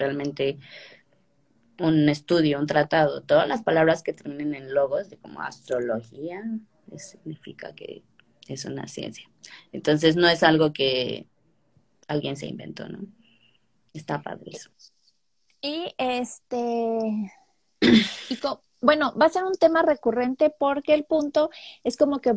[0.02, 0.58] realmente
[1.78, 3.22] un estudio, un tratado.
[3.22, 6.42] Todas las palabras que terminen en logos, de como astrología,
[6.96, 8.02] significa que
[8.48, 9.28] es una ciencia.
[9.72, 11.26] Entonces no es algo que
[12.08, 13.06] alguien se inventó, ¿no?
[13.94, 14.70] Está padre eso.
[15.60, 17.30] Y este,
[18.80, 21.50] bueno, va a ser un tema recurrente porque el punto
[21.84, 22.34] es como que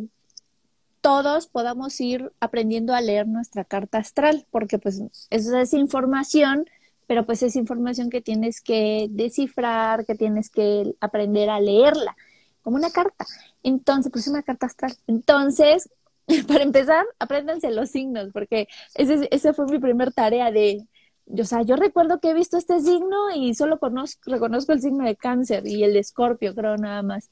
[1.02, 6.66] todos podamos ir aprendiendo a leer nuestra carta astral, porque pues eso es información,
[7.08, 12.16] pero pues es información que tienes que descifrar, que tienes que aprender a leerla,
[12.62, 13.26] como una carta.
[13.64, 14.94] Entonces, pues es una carta astral.
[15.08, 15.90] Entonces,
[16.48, 20.88] para empezar, apréndanse los signos, porque ese, esa fue mi primer tarea de,
[21.28, 25.06] o sea, yo recuerdo que he visto este signo y solo conozco, reconozco el signo
[25.06, 27.30] de cáncer y el de escorpio, creo nada más.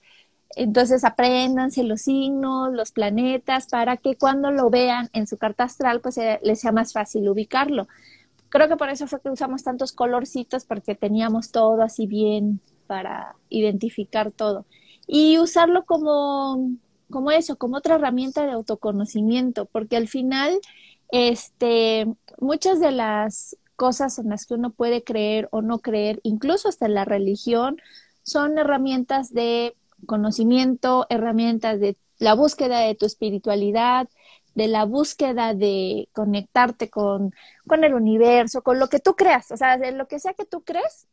[0.56, 6.02] Entonces, apréndanse los signos, los planetas, para que cuando lo vean en su carta astral,
[6.02, 7.88] pues les sea más fácil ubicarlo.
[8.54, 13.36] Creo que por eso fue que usamos tantos colorcitos, porque teníamos todo así bien para
[13.50, 14.68] identificar todo.
[15.08, 16.78] Y usarlo como
[17.10, 20.60] como eso, como otra herramienta de autoconocimiento, porque al final,
[21.10, 22.06] este,
[22.40, 26.86] muchas de las cosas en las que uno puede creer o no creer, incluso hasta
[26.86, 27.78] en la religión,
[28.22, 29.74] son herramientas de
[30.06, 34.10] conocimiento, herramientas de la búsqueda de tu espiritualidad,
[34.56, 37.34] de la búsqueda de conectarte con,
[37.68, 40.46] con el universo, con lo que tú creas, o sea, de lo que sea que
[40.46, 41.08] tú crees,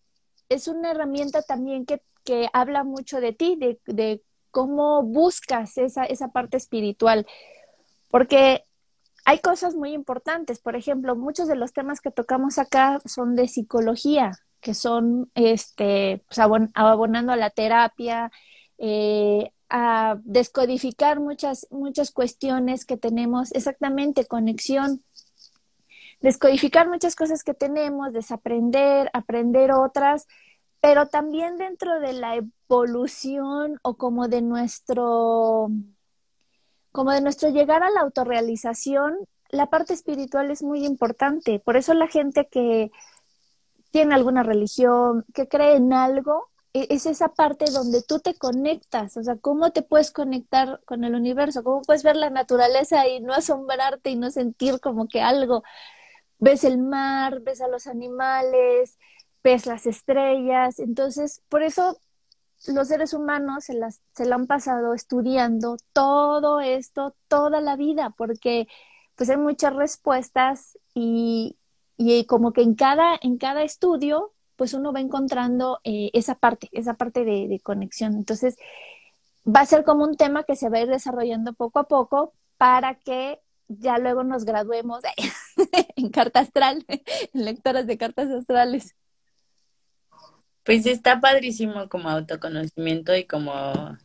[0.49, 6.05] es una herramienta también que, que habla mucho de ti, de, de cómo buscas esa,
[6.05, 7.27] esa parte espiritual.
[8.11, 8.65] Porque
[9.25, 10.59] hay cosas muy importantes.
[10.59, 16.25] Por ejemplo, muchos de los temas que tocamos acá son de psicología, que son este,
[16.27, 18.31] pues, abonando a la terapia,
[18.79, 25.03] eh, a descodificar muchas, muchas cuestiones que tenemos, exactamente, conexión,
[26.21, 30.27] descodificar muchas cosas que tenemos, desaprender, aprender otras,
[30.81, 35.71] pero también dentro de la evolución o como de nuestro
[36.93, 39.17] como de nuestro llegar a la autorrealización,
[39.51, 41.61] la parte espiritual es muy importante.
[41.61, 42.91] Por eso la gente que
[43.91, 49.23] tiene alguna religión, que cree en algo, es esa parte donde tú te conectas, o
[49.23, 53.35] sea, cómo te puedes conectar con el universo, cómo puedes ver la naturaleza y no
[53.35, 55.63] asombrarte y no sentir como que algo
[56.41, 58.99] ves el mar, ves a los animales,
[59.45, 60.79] ves las estrellas.
[60.79, 61.99] Entonces, por eso
[62.69, 68.11] los seres humanos se, las, se lo han pasado estudiando todo esto toda la vida,
[68.17, 68.69] porque
[69.17, 71.59] pues hay muchas respuestas y,
[71.97, 76.69] y como que en cada, en cada estudio, pues uno va encontrando eh, esa parte,
[76.73, 78.13] esa parte de, de conexión.
[78.13, 78.59] Entonces,
[79.47, 82.35] va a ser como un tema que se va a ir desarrollando poco a poco
[82.59, 85.01] para que ya luego nos graduemos
[85.97, 86.85] en carta astral,
[87.33, 88.95] en lectoras de cartas astrales.
[90.63, 93.97] Pues está padrísimo como autoconocimiento y como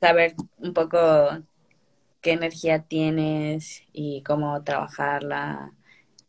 [0.00, 0.98] saber un poco
[2.22, 5.74] qué energía tienes y cómo trabajarla.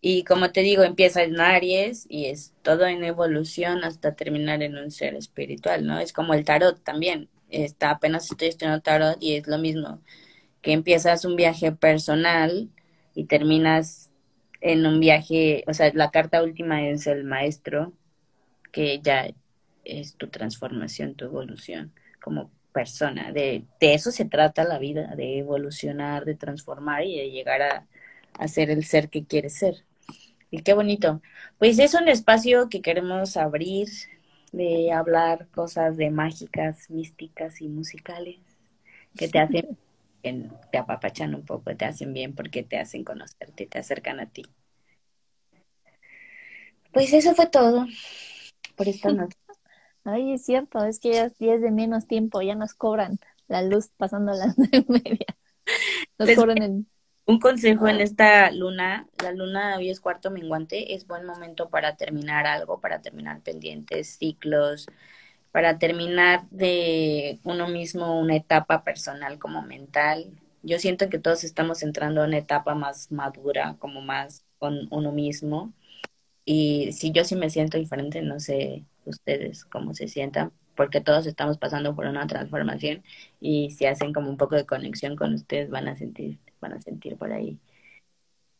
[0.01, 4.77] Y como te digo, empieza en Aries y es todo en evolución hasta terminar en
[4.77, 5.99] un ser espiritual, ¿no?
[5.99, 7.29] Es como el tarot también.
[7.49, 10.01] Está apenas estoy estudiando tarot y es lo mismo,
[10.61, 12.69] que empiezas un viaje personal
[13.15, 14.11] y terminas
[14.61, 17.93] en un viaje, o sea, la carta última es el maestro
[18.71, 19.29] que ya
[19.85, 23.31] es tu transformación, tu evolución como persona.
[23.31, 27.87] De, de eso se trata la vida, de evolucionar, de transformar y de llegar a,
[28.33, 29.83] a ser el ser que quieres ser.
[30.51, 31.21] Y qué bonito.
[31.57, 33.87] Pues es un espacio que queremos abrir,
[34.51, 38.39] de hablar cosas de mágicas, místicas y musicales
[39.17, 39.77] que te hacen,
[40.21, 44.43] te apapachan un poco, te hacen bien porque te hacen conocerte, te acercan a ti.
[46.91, 47.87] Pues eso fue todo
[48.75, 49.37] por esta noche.
[50.03, 53.89] Ay, es cierto, es que ya, es de menos tiempo, ya nos cobran la luz
[53.97, 55.25] pasando las nueve media.
[56.17, 56.85] Nos pues, cobran el...
[57.31, 61.95] Un consejo en esta luna, la luna hoy es cuarto menguante, es buen momento para
[61.95, 64.87] terminar algo, para terminar pendientes, ciclos,
[65.53, 70.29] para terminar de uno mismo una etapa personal como mental.
[70.61, 75.13] Yo siento que todos estamos entrando a una etapa más madura, como más con uno
[75.13, 75.73] mismo.
[76.45, 81.27] Y si yo sí me siento diferente, no sé ustedes cómo se sientan, porque todos
[81.27, 83.03] estamos pasando por una transformación
[83.39, 86.81] y si hacen como un poco de conexión con ustedes van a sentir, van a
[86.81, 87.59] sentir por ahí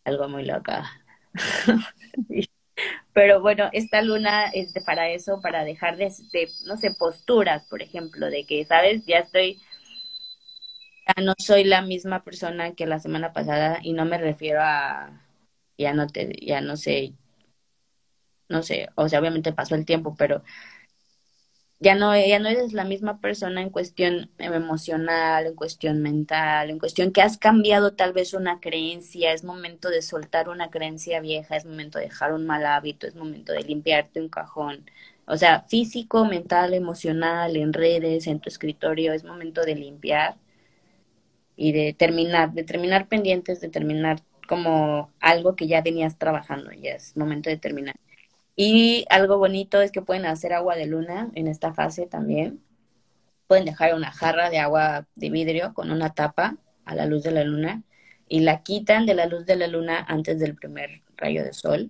[0.03, 0.91] algo muy loca.
[3.13, 7.81] Pero bueno, esta luna es para eso, para dejar de, de, no sé, posturas, por
[7.81, 9.05] ejemplo, de que, ¿sabes?
[9.05, 9.59] Ya estoy,
[11.07, 15.21] ya no soy la misma persona que la semana pasada y no me refiero a,
[15.77, 17.15] ya no te, ya no sé,
[18.49, 20.43] no sé, o sea, obviamente pasó el tiempo, pero
[21.81, 26.79] ya no, ya no eres la misma persona en cuestión emocional, en cuestión mental, en
[26.79, 31.55] cuestión que has cambiado tal vez una creencia, es momento de soltar una creencia vieja,
[31.57, 34.85] es momento de dejar un mal hábito, es momento de limpiarte un cajón.
[35.25, 40.37] O sea, físico, mental, emocional, en redes, en tu escritorio, es momento de limpiar
[41.55, 46.91] y de terminar, de terminar pendientes, de terminar como algo que ya venías trabajando, ya
[46.93, 47.95] es momento de terminar.
[48.63, 52.63] Y algo bonito es que pueden hacer agua de luna en esta fase también.
[53.47, 57.31] Pueden dejar una jarra de agua de vidrio con una tapa a la luz de
[57.31, 57.81] la luna
[58.27, 61.89] y la quitan de la luz de la luna antes del primer rayo de sol.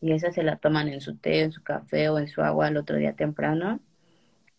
[0.00, 2.66] Y esa se la toman en su té, en su café o en su agua
[2.66, 3.78] el otro día temprano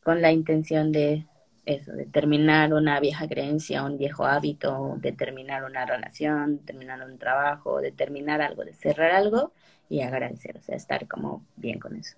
[0.02, 1.26] con la intención de
[1.66, 7.04] eso, de terminar una vieja creencia, un viejo hábito, de terminar una relación, de terminar
[7.04, 9.52] un trabajo, de terminar algo, de cerrar algo
[9.90, 12.16] y agradecer, o sea, estar como bien con eso,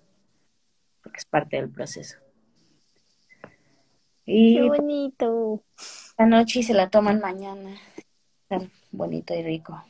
[1.02, 2.18] porque es parte del proceso.
[4.24, 5.62] Y Qué bonito.
[6.16, 7.76] La noche y se la toman mañana.
[8.46, 9.82] Tan bonito y rico.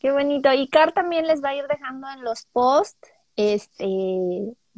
[0.00, 0.52] Qué bonito.
[0.52, 3.86] Y Car también les va a ir dejando en los posts, este,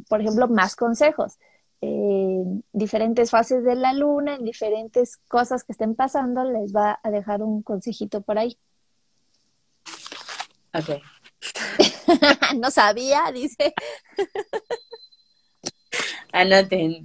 [0.08, 1.38] por ejemplo, más consejos.
[1.80, 7.10] En diferentes fases de la luna, en diferentes cosas que estén pasando, les va a
[7.10, 8.58] dejar un consejito por ahí.
[10.74, 11.02] Ok.
[12.58, 13.74] no sabía, dice.
[16.32, 17.04] Anoten.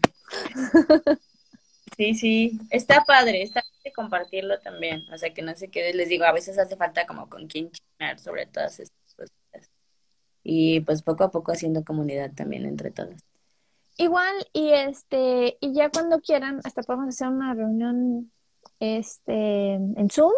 [1.98, 6.10] Sí, sí, está padre, está padre compartirlo también, o sea que no sé qué, les
[6.10, 9.72] digo, a veces hace falta como con quien chismear sobre todas estas cosas.
[10.44, 13.20] Y pues poco a poco haciendo comunidad también entre todos.
[13.98, 18.32] Igual, y este, y ya cuando quieran, hasta podemos hacer una reunión
[18.80, 20.34] este en Zoom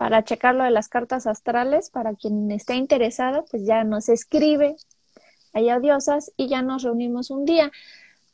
[0.00, 1.90] para checar lo de las cartas astrales.
[1.90, 4.76] Para quien esté interesado, pues ya nos escribe
[5.52, 7.70] allá diosas y ya nos reunimos un día.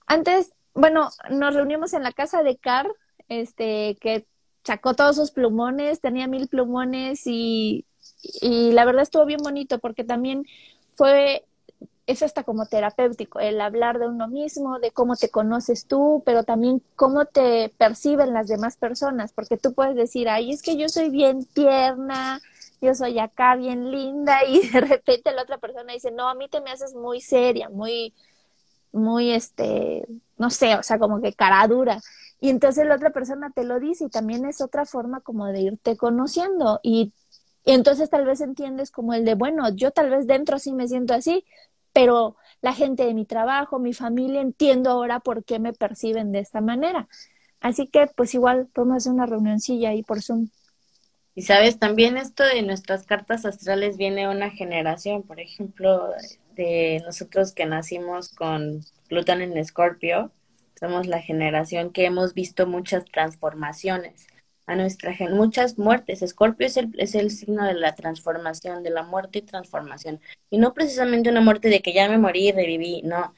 [0.07, 2.87] Antes, bueno, nos reunimos en la casa de Car,
[3.27, 4.29] este, que
[4.63, 7.85] sacó todos sus plumones, tenía mil plumones y,
[8.41, 10.45] y la verdad estuvo bien bonito porque también
[10.95, 11.46] fue
[12.07, 16.45] es hasta como terapéutico, el hablar de uno mismo, de cómo te conoces tú, pero
[16.45, 20.89] también cómo te perciben las demás personas, porque tú puedes decir, ay, es que yo
[20.89, 22.41] soy bien tierna,
[22.81, 26.49] yo soy acá bien linda y de repente la otra persona dice, no, a mí
[26.49, 28.15] te me haces muy seria, muy,
[28.93, 30.07] muy, este,
[30.39, 32.01] no sé, o sea, como que cara dura.
[32.41, 35.61] Y entonces la otra persona te lo dice y también es otra forma como de
[35.61, 37.13] irte conociendo y,
[37.65, 40.89] y entonces tal vez entiendes como el de, bueno, yo tal vez dentro sí me
[40.89, 41.45] siento así,
[41.97, 46.41] pero la gente de mi trabajo, mi familia, entiendo ahora por qué me perciben de
[46.41, 47.09] esta manera.
[47.59, 50.51] Así que pues igual podemos hacer una reunioncilla ahí por Zoom.
[51.35, 56.11] Y sabes, también esto de nuestras cartas astrales viene una generación, por ejemplo,
[56.55, 60.33] de nosotros que nacimos con Plutón en Escorpio,
[60.79, 64.27] somos la generación que hemos visto muchas transformaciones
[64.67, 66.23] a nuestra gente, muchas muertes.
[66.23, 70.21] Escorpio es el, es el signo de la transformación, de la muerte y transformación.
[70.51, 73.35] Y no precisamente una muerte de que ya me morí y reviví, no.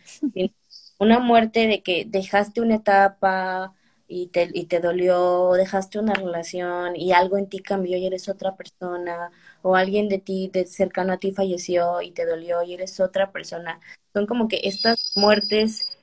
[0.99, 3.75] Una muerte de que dejaste una etapa,
[4.09, 8.29] y te, y te dolió, dejaste una relación y algo en ti cambió y eres
[8.29, 9.31] otra persona,
[9.63, 13.31] o alguien de ti, de cercano a ti falleció y te dolió y eres otra
[13.33, 13.81] persona.
[14.15, 15.98] Son como que estas muertes,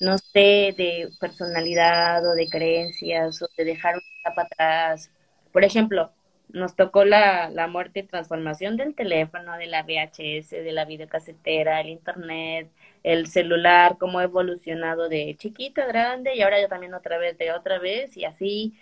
[0.00, 5.10] no sé, de personalidad o de creencias o de dejar una etapa atrás.
[5.52, 6.12] Por ejemplo,
[6.48, 11.80] nos tocó la, la muerte y transformación del teléfono, de la VHS, de la videocasetera,
[11.80, 12.70] el internet,
[13.02, 17.38] el celular, cómo ha evolucionado de chiquito a grande y ahora ya también otra vez
[17.38, 18.74] de otra vez y así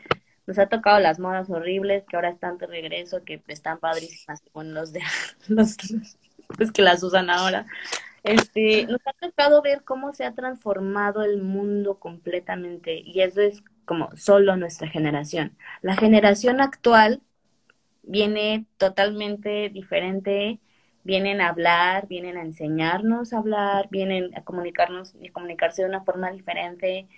[0.46, 4.72] nos ha tocado las modas horribles que ahora están de regreso, que están padrísimas con
[4.72, 5.02] los de
[5.48, 5.76] los
[6.56, 7.66] pues que las usan ahora.
[8.24, 13.62] Este, nos ha tocado ver cómo se ha transformado el mundo completamente y eso es
[13.84, 15.56] como solo nuestra generación.
[15.82, 17.22] La generación actual
[18.02, 20.60] viene totalmente diferente
[21.08, 26.04] vienen a hablar, vienen a enseñarnos a hablar, vienen a comunicarnos y comunicarse de una
[26.04, 27.08] forma diferente.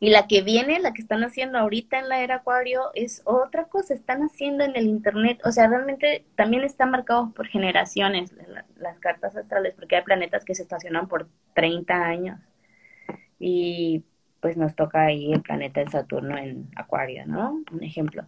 [0.00, 3.64] Y la que viene, la que están haciendo ahorita en la era Acuario, es otra
[3.64, 8.32] cosa, están haciendo en el Internet, o sea, realmente también están marcados por generaciones
[8.76, 12.40] las cartas astrales, porque hay planetas que se estacionan por 30 años.
[13.40, 14.04] Y
[14.40, 17.62] pues nos toca ahí el planeta de Saturno en Acuario, ¿no?
[17.72, 18.24] Un ejemplo.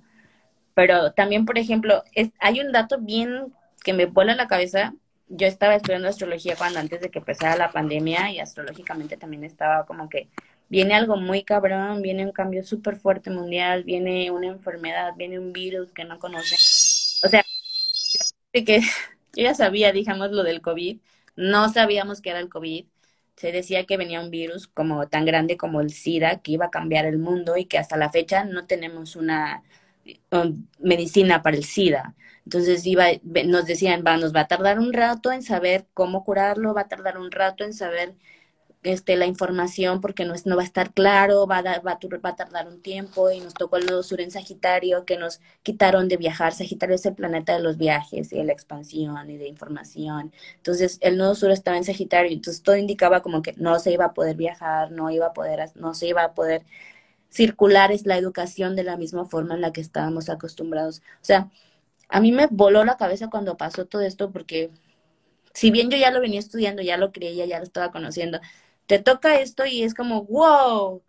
[0.74, 3.52] Pero también, por ejemplo, es, hay un dato bien
[3.84, 4.94] que me vuela la cabeza.
[5.28, 9.86] Yo estaba estudiando astrología cuando antes de que empezara la pandemia y astrológicamente también estaba
[9.86, 10.28] como que
[10.70, 15.52] viene algo muy cabrón, viene un cambio súper fuerte mundial, viene una enfermedad, viene un
[15.52, 16.58] virus que no conocen.
[17.24, 17.44] O sea,
[18.52, 18.80] que,
[19.36, 20.98] yo ya sabía, digamos, lo del COVID,
[21.36, 22.86] no sabíamos que era el COVID.
[23.36, 26.70] Se decía que venía un virus como tan grande como el SIDA, que iba a
[26.70, 29.62] cambiar el mundo y que hasta la fecha no tenemos una
[30.30, 32.14] um, medicina para el SIDA.
[32.44, 33.06] Entonces iba,
[33.46, 36.88] nos decían, va, nos va a tardar un rato en saber cómo curarlo, va a
[36.88, 38.14] tardar un rato en saber
[38.82, 42.36] este, la información porque no, no va a estar claro, va a, va, va a
[42.36, 46.16] tardar un tiempo y nos tocó el nodo sur en Sagitario que nos quitaron de
[46.16, 46.54] viajar.
[46.54, 50.32] Sagitario es el planeta de los viajes y de la expansión y de información.
[50.56, 54.06] Entonces el nodo sur estaba en Sagitario, entonces todo indicaba como que no se iba
[54.06, 56.64] a poder viajar, no iba a poder, no se iba a poder
[57.30, 61.00] circular es la educación de la misma forma en la que estábamos acostumbrados.
[61.22, 61.50] O sea,
[62.08, 64.70] a mí me voló la cabeza cuando pasó todo esto porque
[65.54, 68.40] si bien yo ya lo venía estudiando, ya lo creía, ya lo estaba conociendo,
[68.90, 71.04] te toca esto y es como, wow.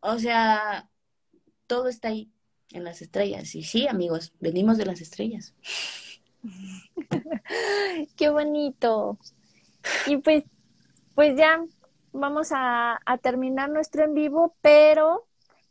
[0.00, 0.88] O sea,
[1.66, 2.32] todo está ahí
[2.70, 3.54] en las estrellas.
[3.54, 5.54] Y sí, amigos, venimos de las estrellas.
[8.16, 9.18] Qué bonito.
[10.06, 10.44] Y pues,
[11.14, 11.62] pues ya
[12.12, 15.26] vamos a, a terminar nuestro en vivo, pero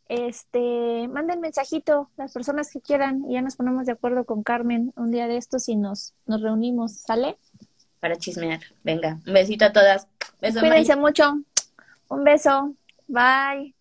[0.08, 4.94] este, manden mensajito las personas que quieran y ya nos ponemos de acuerdo con Carmen
[4.98, 7.40] un día de estos y nos, nos reunimos, ¿sale?
[8.04, 8.60] Para chismear.
[8.84, 10.10] Venga, un besito a todas.
[10.42, 11.40] Beso, Cuídense mucho.
[12.10, 12.76] Un beso.
[13.08, 13.74] Bye.